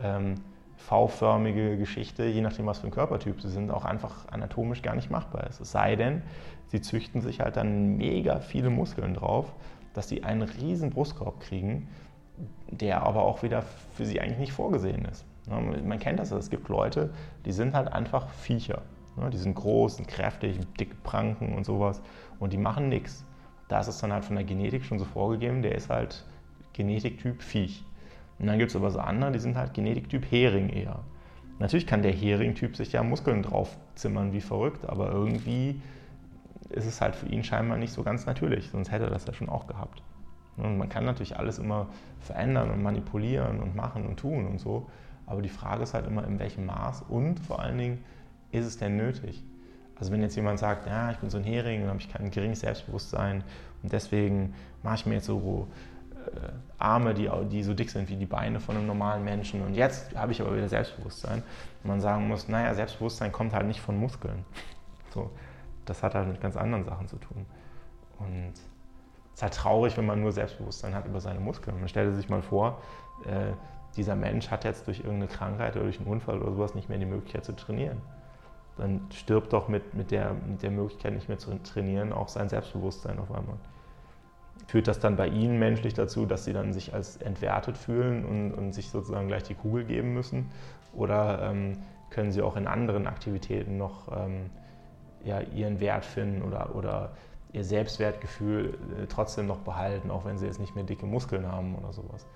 [0.02, 0.36] ähm,
[0.76, 5.10] V-förmige Geschichte, je nachdem, was für ein Körpertyp sie sind, auch einfach anatomisch gar nicht
[5.10, 5.60] machbar ist.
[5.60, 6.22] Es sei denn,
[6.66, 9.52] sie züchten sich halt dann mega viele Muskeln drauf,
[9.94, 11.88] dass sie einen riesen Brustkorb kriegen,
[12.68, 13.62] der aber auch wieder
[13.94, 15.24] für sie eigentlich nicht vorgesehen ist.
[15.46, 17.10] Man kennt das, es gibt Leute,
[17.44, 18.82] die sind halt einfach Viecher.
[19.32, 22.02] Die sind groß, sind kräftig, dicke Pranken und sowas
[22.40, 23.24] und die machen nichts.
[23.68, 26.24] Da ist es dann halt von der Genetik schon so vorgegeben, der ist halt
[26.72, 27.84] Genetiktyp Viech.
[28.40, 30.98] Und dann gibt es aber so andere, die sind halt Genetiktyp Hering eher.
[31.60, 35.80] Natürlich kann der Hering-Typ sich ja Muskeln draufzimmern wie verrückt, aber irgendwie
[36.74, 39.32] ist es halt für ihn scheinbar nicht so ganz natürlich, sonst hätte er das ja
[39.32, 40.02] schon auch gehabt.
[40.56, 41.88] Und man kann natürlich alles immer
[42.20, 44.88] verändern und manipulieren und machen und tun und so,
[45.26, 48.04] aber die Frage ist halt immer, in welchem Maß und vor allen Dingen,
[48.52, 49.42] ist es denn nötig?
[49.96, 52.30] Also wenn jetzt jemand sagt, ja, ich bin so ein Hering und habe ich kein
[52.30, 53.42] geringes Selbstbewusstsein
[53.82, 55.68] und deswegen mache ich mir jetzt so
[56.26, 56.38] äh,
[56.78, 60.14] Arme, die, die so dick sind wie die Beine von einem normalen Menschen und jetzt
[60.16, 61.42] habe ich aber wieder Selbstbewusstsein.
[61.82, 64.44] Und man sagen muss, naja, Selbstbewusstsein kommt halt nicht von Muskeln.
[65.12, 65.30] So,
[65.84, 67.46] das hat halt mit ganz anderen Sachen zu tun.
[68.18, 71.78] Und es ist halt traurig, wenn man nur Selbstbewusstsein hat über seine Muskeln.
[71.78, 72.80] Man stellt sich mal vor,
[73.24, 73.52] äh,
[73.96, 76.98] dieser Mensch hat jetzt durch irgendeine Krankheit oder durch einen Unfall oder sowas nicht mehr
[76.98, 77.98] die Möglichkeit zu trainieren.
[78.76, 82.48] Dann stirbt doch mit, mit, der, mit der Möglichkeit nicht mehr zu trainieren auch sein
[82.48, 83.56] Selbstbewusstsein auf einmal.
[84.66, 88.52] Führt das dann bei Ihnen menschlich dazu, dass Sie dann sich als entwertet fühlen und,
[88.52, 90.50] und sich sozusagen gleich die Kugel geben müssen?
[90.92, 91.78] Oder ähm,
[92.10, 94.50] können Sie auch in anderen Aktivitäten noch ähm,
[95.24, 97.12] ja, Ihren Wert finden oder, oder
[97.52, 101.76] Ihr Selbstwertgefühl äh, trotzdem noch behalten, auch wenn Sie jetzt nicht mehr dicke Muskeln haben
[101.76, 102.26] oder sowas?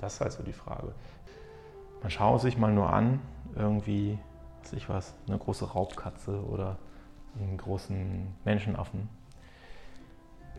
[0.00, 0.94] Das ist halt so die Frage.
[2.02, 3.20] Man schaut sich mal nur an,
[3.54, 4.18] irgendwie,
[4.62, 6.78] was ich was, eine große Raubkatze oder
[7.38, 9.08] einen großen Menschenaffen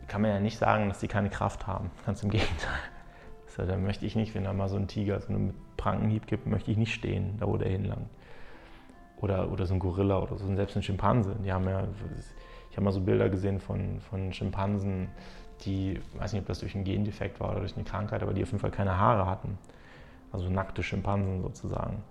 [0.08, 1.90] kann man ja nicht sagen, dass die keine Kraft haben.
[2.06, 2.80] Ganz im Gegenteil.
[3.46, 6.46] Also, da möchte ich nicht, wenn da mal so ein Tiger so einen Prankenhieb gibt,
[6.46, 8.08] möchte ich nicht stehen, da wo der hinlangt.
[9.20, 11.34] Oder, oder so ein Gorilla oder so, selbst ein Schimpanse.
[11.44, 11.84] Die haben ja,
[12.70, 15.08] ich habe mal so Bilder gesehen von, von Schimpansen,
[15.64, 18.42] die, weiß nicht, ob das durch einen Gendefekt war oder durch eine Krankheit, aber die
[18.42, 19.58] auf jeden Fall keine Haare hatten.
[20.30, 22.02] Also nackte Schimpansen sozusagen.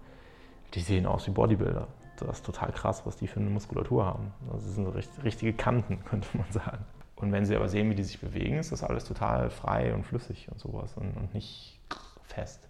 [0.74, 1.88] Die sehen aus wie Bodybuilder.
[2.17, 4.34] Das ist total krass, was die für eine Muskulatur haben.
[4.52, 4.93] Das sind so
[5.24, 6.84] richtige Kanten, könnte man sagen.
[7.15, 10.04] Und wenn sie aber sehen, wie die sich bewegen, ist das alles total frei und
[10.04, 11.80] flüssig und sowas und, und nicht
[12.24, 12.67] fest.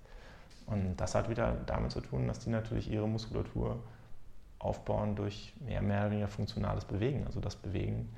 [0.65, 3.77] Und das hat wieder damit zu tun, dass die natürlich ihre Muskulatur
[4.59, 8.09] aufbauen durch mehr, mehr oder weniger funktionales Bewegen, also das Bewegen,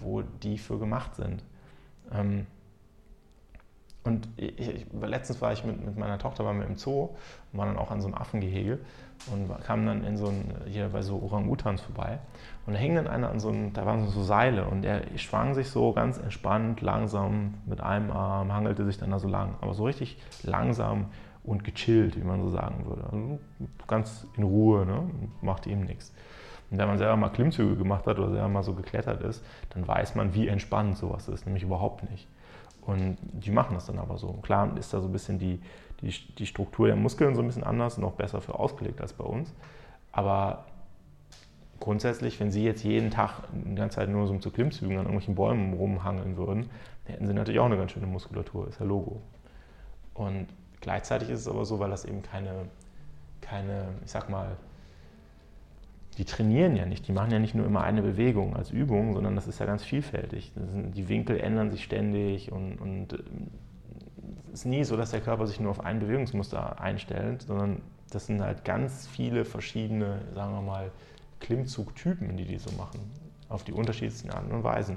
[0.00, 1.44] wo die für gemacht sind.
[2.12, 2.46] Ähm,
[4.04, 7.10] und ich, ich, letztens war ich mit, mit meiner Tochter waren wir im Zoo
[7.52, 8.78] und waren dann auch an so einem Affengehege
[9.30, 12.18] und kamen dann in so ein, hier bei so Orang-Utans vorbei.
[12.64, 15.54] Und da hing dann einer an so einem, da waren so Seile und er schwang
[15.54, 19.74] sich so ganz entspannt, langsam mit einem Arm, hangelte sich dann da so lang, aber
[19.74, 21.06] so richtig langsam
[21.48, 23.04] und gechillt, wie man so sagen würde.
[23.04, 23.38] Also
[23.86, 25.10] ganz in Ruhe, ne?
[25.40, 26.12] machte ihm nichts.
[26.70, 29.88] Und wenn man selber mal Klimmzüge gemacht hat oder selber mal so geklettert ist, dann
[29.88, 32.28] weiß man, wie entspannt sowas ist, nämlich überhaupt nicht.
[32.82, 34.32] Und die machen das dann aber so.
[34.42, 35.60] Klar ist da so ein bisschen die,
[36.02, 39.24] die, die Struktur der Muskeln so ein bisschen anders, noch besser für ausgelegt als bei
[39.24, 39.54] uns.
[40.12, 40.66] Aber
[41.80, 45.34] grundsätzlich, wenn Sie jetzt jeden Tag die ganze Zeit nur so zu Klimmzügen an irgendwelchen
[45.34, 46.68] Bäumen rumhangeln würden,
[47.04, 49.22] hätten Sie natürlich auch eine ganz schöne Muskulatur, ist ja Logo.
[50.14, 50.48] Und
[50.80, 52.68] gleichzeitig ist es aber so, weil das eben keine,
[53.40, 54.56] keine ich sag mal,
[56.18, 59.36] die trainieren ja nicht, die machen ja nicht nur immer eine Bewegung als Übung, sondern
[59.36, 60.52] das ist ja ganz vielfältig.
[60.54, 63.48] Sind, die Winkel ändern sich ständig und, und ähm,
[64.52, 68.26] es ist nie so, dass der Körper sich nur auf ein Bewegungsmuster einstellt, sondern das
[68.26, 70.90] sind halt ganz viele verschiedene, sagen wir mal,
[71.38, 72.98] Klimmzugtypen, die die so machen,
[73.48, 74.96] auf die unterschiedlichsten Arten und Weisen.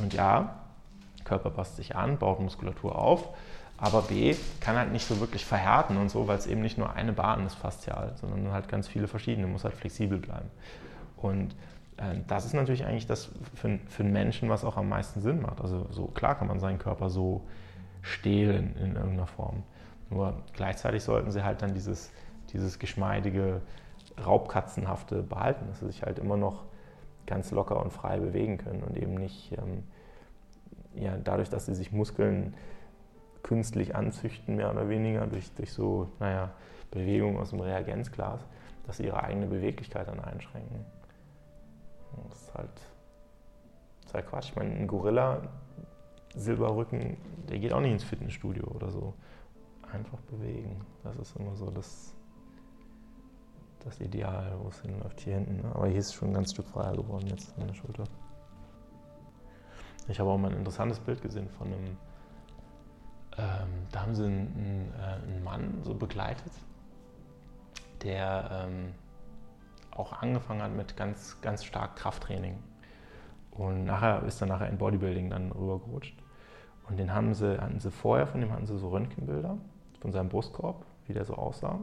[0.00, 0.60] Und ja,
[1.24, 3.30] Körper passt sich an, baut Muskulatur auf,
[3.80, 6.92] aber B kann halt nicht so wirklich verhärten und so, weil es eben nicht nur
[6.92, 10.50] eine Bahn ist faszial, sondern halt ganz viele verschiedene, muss halt flexibel bleiben.
[11.16, 11.54] Und
[11.96, 15.40] äh, das ist natürlich eigentlich das für, für einen Menschen, was auch am meisten Sinn
[15.40, 15.62] macht.
[15.62, 17.46] Also so klar kann man seinen Körper so
[18.02, 19.62] stehlen in irgendeiner Form.
[20.10, 22.12] Nur gleichzeitig sollten sie halt dann dieses,
[22.52, 23.62] dieses geschmeidige,
[24.24, 26.64] raubkatzenhafte behalten, dass sie sich halt immer noch
[27.26, 29.84] ganz locker und frei bewegen können und eben nicht ähm,
[30.94, 32.54] ja, dadurch, dass sie sich Muskeln
[33.42, 36.50] künstlich anzüchten, mehr oder weniger, durch, durch so, naja,
[36.90, 38.40] Bewegungen aus dem Reagenzglas,
[38.86, 40.84] dass sie ihre eigene Beweglichkeit dann einschränken.
[42.28, 42.74] Das ist halt,
[44.00, 44.48] das ist halt Quatsch.
[44.50, 45.42] Ich meine, ein Gorilla,
[46.34, 47.16] Silberrücken,
[47.48, 49.14] der geht auch nicht ins Fitnessstudio oder so.
[49.92, 50.84] Einfach bewegen.
[51.02, 52.14] Das ist immer so das,
[53.84, 55.20] das Ideal, wo es hinläuft.
[55.20, 55.56] Hier hinten.
[55.56, 55.74] Ne?
[55.74, 58.04] Aber hier ist schon ein ganz Stück freier geworden jetzt an der Schulter.
[60.08, 61.96] Ich habe auch mal ein interessantes Bild gesehen von einem
[63.38, 66.52] ähm, da haben sie einen, äh, einen, Mann so begleitet,
[68.02, 68.94] der ähm,
[69.90, 72.58] auch angefangen hat mit ganz, ganz stark Krafttraining.
[73.50, 76.16] Und nachher ist er nachher in Bodybuilding dann rübergerutscht.
[76.88, 79.56] Und den haben sie, hatten sie vorher, von dem hatten sie so Röntgenbilder
[80.00, 81.78] von seinem Brustkorb, wie der so aussah.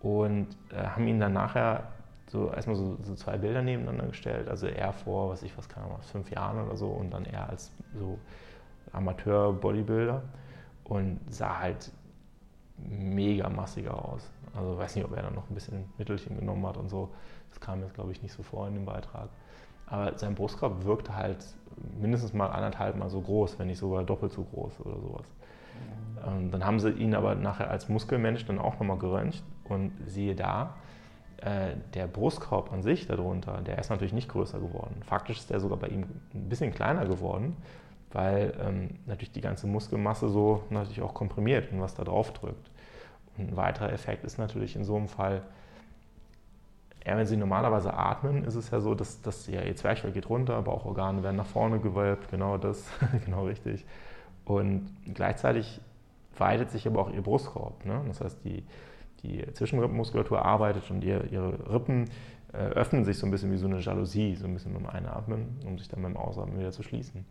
[0.00, 1.88] Und äh, haben ihn dann nachher
[2.26, 4.48] so erstmal so, so, zwei Bilder nebeneinander gestellt.
[4.48, 7.72] Also er vor, was ich was kann, fünf Jahren oder so und dann er als
[7.98, 8.18] so
[8.92, 10.22] Amateur-Bodybuilder
[10.88, 11.90] und sah halt
[12.78, 14.30] mega massiger aus.
[14.54, 17.10] Also weiß nicht, ob er dann noch ein bisschen Mittelchen genommen hat und so.
[17.50, 19.28] Das kam jetzt, glaube ich, nicht so vor in dem Beitrag.
[19.86, 21.44] Aber sein Brustkorb wirkte halt
[22.00, 25.26] mindestens mal anderthalb Mal so groß, wenn nicht sogar doppelt so groß oder sowas.
[26.26, 30.34] Ähm, dann haben sie ihn aber nachher als Muskelmensch dann auch nochmal geröntgt und siehe
[30.34, 30.74] da,
[31.38, 34.96] äh, der Brustkorb an sich darunter, der ist natürlich nicht größer geworden.
[35.04, 37.56] Faktisch ist der sogar bei ihm ein bisschen kleiner geworden,
[38.12, 42.70] weil ähm, natürlich die ganze Muskelmasse so natürlich auch komprimiert und was da drauf drückt.
[43.36, 45.42] Und ein weiterer Effekt ist natürlich in so einem Fall,
[47.06, 50.28] ja, wenn Sie normalerweise atmen, ist es ja so, dass, dass ja, Ihr Zwerchfell geht
[50.28, 52.86] runter, Bauchorgane werden nach vorne gewölbt, genau das,
[53.24, 53.84] genau richtig.
[54.44, 55.80] Und gleichzeitig
[56.36, 57.84] weitet sich aber auch Ihr Brustkorb.
[57.84, 58.02] Ne?
[58.08, 58.64] Das heißt, die,
[59.22, 62.06] die Zwischenrippenmuskulatur arbeitet und ihr, Ihre Rippen
[62.52, 65.58] äh, öffnen sich so ein bisschen wie so eine Jalousie, so ein bisschen beim Einatmen,
[65.66, 67.24] um sich dann beim Ausatmen wieder zu schließen.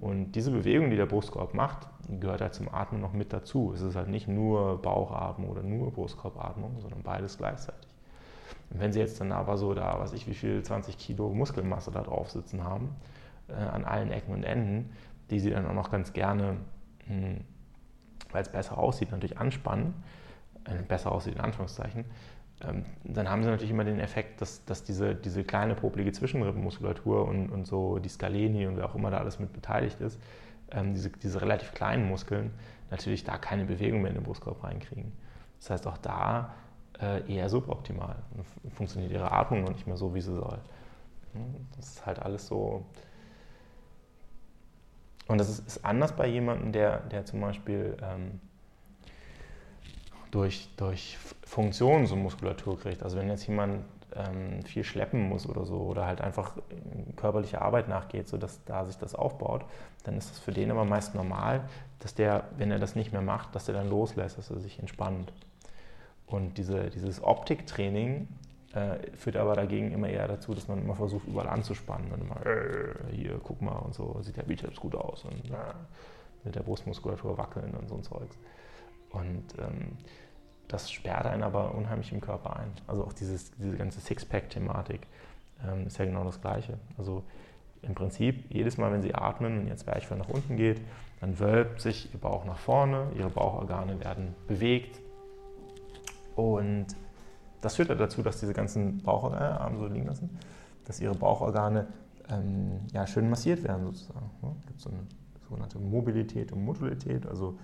[0.00, 1.88] Und diese Bewegung, die der Brustkorb macht,
[2.20, 3.72] gehört halt zum Atmen noch mit dazu.
[3.74, 7.88] Es ist halt nicht nur Bauchatmung oder nur Brustkorbatmung, sondern beides gleichzeitig.
[8.70, 11.90] Und wenn Sie jetzt dann aber so da, was ich, wie viel, 20 Kilo Muskelmasse
[11.90, 12.94] da drauf sitzen haben,
[13.48, 14.90] äh, an allen Ecken und Enden,
[15.30, 16.58] die Sie dann auch noch ganz gerne,
[17.06, 17.40] hm,
[18.30, 19.94] weil es besser aussieht, natürlich anspannen,
[20.64, 22.04] äh, besser aussieht in Anführungszeichen,
[22.60, 27.50] dann haben sie natürlich immer den Effekt, dass, dass diese, diese kleine popelige Zwischenrippenmuskulatur und,
[27.50, 30.20] und so die Scaleni und wer auch immer da alles mit beteiligt ist,
[30.72, 32.50] ähm, diese, diese relativ kleinen Muskeln
[32.90, 35.12] natürlich da keine Bewegung mehr in den Brustkorb reinkriegen.
[35.60, 36.54] Das heißt, auch da
[37.00, 38.16] äh, eher suboptimal.
[38.74, 40.58] Funktioniert ihre Atmung noch nicht mehr so, wie sie soll.
[41.76, 42.84] Das ist halt alles so.
[45.28, 48.40] Und das ist, ist anders bei jemandem, der, der zum Beispiel ähm,
[50.30, 53.02] durch, durch Funktionen so Muskulatur kriegt.
[53.02, 56.52] Also wenn jetzt jemand ähm, viel schleppen muss oder so oder halt einfach
[57.16, 59.64] körperliche Arbeit nachgeht, sodass da sich das aufbaut,
[60.04, 63.22] dann ist das für den aber meist normal, dass der, wenn er das nicht mehr
[63.22, 65.32] macht, dass er dann loslässt, dass er sich entspannt.
[66.26, 68.28] Und diese, dieses Optiktraining
[68.74, 72.44] äh, führt aber dagegen immer eher dazu, dass man immer versucht, überall anzuspannen und immer,
[72.46, 75.56] äh, hier, guck mal und so, sieht der Bizeps gut aus und äh,
[76.44, 78.36] mit der Brustmuskulatur wackeln und so ein Zeugs.
[79.10, 79.96] Und ähm,
[80.68, 82.70] das sperrt einen aber unheimlich im Körper ein.
[82.86, 85.06] Also auch dieses, diese ganze Sixpack-Thematik
[85.66, 86.78] ähm, ist ja genau das Gleiche.
[86.98, 87.24] Also
[87.82, 90.80] im Prinzip jedes Mal, wenn Sie atmen und Ihr Zwerchfell nach unten geht,
[91.20, 95.00] dann wölbt sich Ihr Bauch nach vorne, Ihre Bauchorgane werden bewegt
[96.36, 96.86] und
[97.60, 100.38] das führt dazu, dass diese ganzen Bauchorgane, Arme so liegen lassen,
[100.84, 101.88] dass Ihre Bauchorgane
[102.30, 104.30] ähm, ja, schön massiert werden sozusagen.
[104.36, 104.56] Es ne?
[104.66, 105.00] gibt so eine
[105.48, 107.58] sogenannte Mobilität und Modulität, also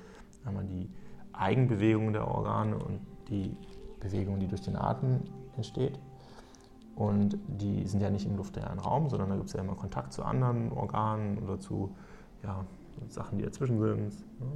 [0.45, 0.91] einmal die
[1.37, 3.57] Eigenbewegung der Organe und die
[4.01, 5.21] Bewegung, die durch den Atem
[5.57, 5.99] entsteht.
[6.97, 10.13] Und die sind ja nicht im luftleeren Raum, sondern da gibt es ja immer Kontakt
[10.13, 11.95] zu anderen Organen oder zu
[12.45, 12.65] ja,
[13.09, 14.41] Sachen, die dazwischen sind.
[14.41, 14.47] Ne?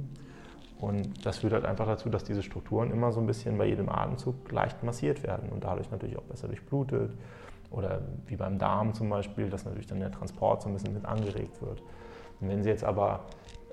[0.79, 3.89] Und das führt halt einfach dazu, dass diese Strukturen immer so ein bisschen bei jedem
[3.89, 7.11] Atemzug leicht massiert werden und dadurch natürlich auch besser durchblutet.
[7.69, 11.05] Oder wie beim Darm zum Beispiel, dass natürlich dann der Transport so ein bisschen mit
[11.05, 11.81] angeregt wird.
[12.39, 13.25] Und wenn Sie jetzt aber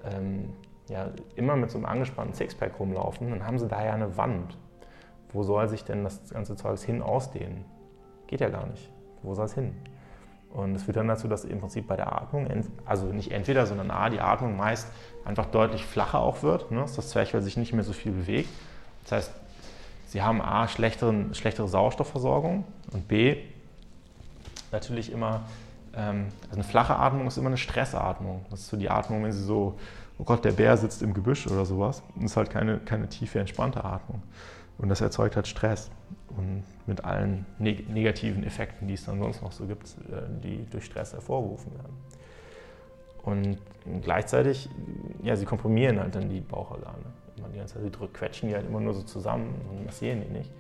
[0.04, 0.50] ähm,
[0.88, 4.56] ja, immer mit so einem angespannten Sixpack rumlaufen, dann haben sie da ja eine Wand.
[5.32, 7.64] Wo soll sich denn das ganze Zeug hin ausdehnen?
[8.26, 8.90] Geht ja gar nicht.
[9.22, 9.74] Wo soll es hin?
[10.50, 12.48] Und das führt dann dazu, dass im Prinzip bei der Atmung,
[12.86, 14.88] also nicht entweder, sondern A, die Atmung meist
[15.24, 18.48] einfach deutlich flacher auch wird, ne, dass das Zwerchfell sich nicht mehr so viel bewegt.
[19.02, 19.32] Das heißt,
[20.06, 23.36] sie haben A, schlechteren, schlechtere Sauerstoffversorgung und B,
[24.72, 25.42] natürlich immer,
[25.94, 28.46] ähm, also eine flache Atmung ist immer eine Stressatmung.
[28.50, 29.78] Das ist so die Atmung, wenn sie so
[30.18, 32.02] oh Gott, der Bär sitzt im Gebüsch oder sowas.
[32.14, 34.22] Und es ist halt keine, keine tiefe, entspannte Atmung.
[34.78, 35.90] Und das erzeugt halt Stress.
[36.36, 40.66] Und mit allen neg negativen Effekten, die es dann sonst noch so gibt, äh, die
[40.70, 41.96] durch Stress hervorgerufen werden.
[43.22, 43.58] Und
[44.02, 44.68] gleichzeitig,
[45.22, 47.04] ja, sie komprimieren halt dann die Bauchorgane.
[47.40, 50.20] Man die ganze Zeit, sie drücken, quetschen die halt immer nur so zusammen und massieren
[50.20, 50.50] die nicht.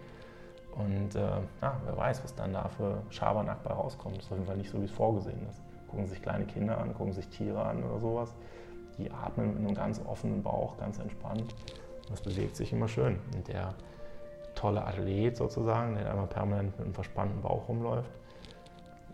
[0.72, 1.20] Und äh,
[1.62, 4.18] ja, wer weiß, was dann da für Schabernack bei rauskommt.
[4.18, 5.62] Das ist auf jeden Fall nicht so, wie es vorgesehen ist.
[5.88, 8.34] Gucken sich kleine Kinder an, gucken sich Tiere an oder sowas
[8.98, 11.54] die atmen mit einem ganz offenen Bauch, ganz entspannt.
[12.02, 13.18] Und das bewegt sich immer schön.
[13.34, 13.74] Und der
[14.54, 18.10] tolle Athlet sozusagen, der einmal permanent mit einem verspannten Bauch rumläuft,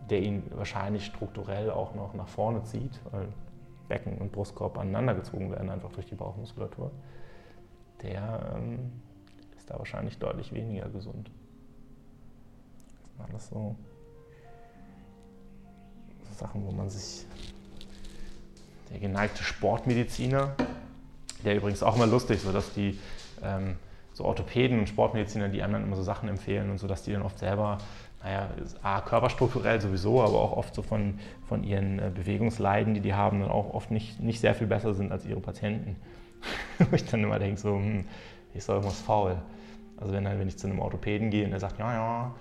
[0.08, 3.28] der ihn wahrscheinlich strukturell auch noch nach vorne zieht, weil
[3.88, 6.90] Becken und Brustkorb aneinander gezogen werden, einfach durch die Bauchmuskulatur,
[8.02, 8.92] der ähm,
[9.56, 11.30] ist da wahrscheinlich deutlich weniger gesund.
[13.18, 13.76] Das sind alles so
[16.32, 17.26] Sachen, wo man sich
[18.92, 20.54] der geneigte Sportmediziner,
[21.44, 22.98] der übrigens auch immer lustig, so dass die
[23.42, 23.76] ähm,
[24.12, 27.22] so Orthopäden und Sportmediziner, die anderen immer so Sachen empfehlen und so, dass die dann
[27.22, 27.78] oft selber
[28.22, 28.50] naja,
[28.82, 33.40] A, körperstrukturell sowieso, aber auch oft so von, von ihren äh, Bewegungsleiden, die die haben,
[33.40, 35.96] dann auch oft nicht, nicht sehr viel besser sind als ihre Patienten.
[36.78, 38.04] Wo ich dann immer denke, so, hm,
[38.54, 39.36] ist doch irgendwas faul.
[39.96, 42.34] Also wenn, wenn ich zu einem Orthopäden gehe und der sagt, ja, ja,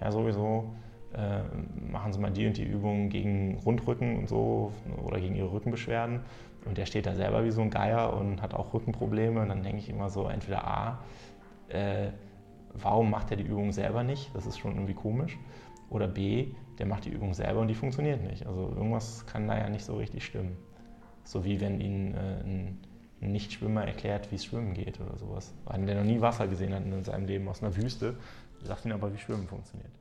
[0.00, 0.64] ja, sowieso,
[1.14, 1.40] äh,
[1.90, 6.20] machen Sie mal die und die Übungen gegen Rundrücken und so oder gegen Ihre Rückenbeschwerden.
[6.66, 9.40] Und der steht da selber wie so ein Geier und hat auch Rückenprobleme.
[9.40, 10.98] Und dann denke ich immer so, entweder A,
[11.68, 12.10] äh,
[12.74, 14.30] warum macht er die Übung selber nicht?
[14.34, 15.38] Das ist schon irgendwie komisch.
[15.88, 18.46] Oder B, der macht die Übung selber und die funktioniert nicht.
[18.46, 20.56] Also irgendwas kann da ja nicht so richtig stimmen.
[21.24, 22.78] So wie wenn Ihnen äh, ein,
[23.22, 25.52] Nichtschwimmer erklärt, wie es Schwimmen geht oder sowas.
[25.66, 28.16] Einer, der noch nie Wasser gesehen hat in seinem Leben aus einer Wüste,
[28.62, 29.92] sagt Ihnen aber, wie Schwimmen funktioniert.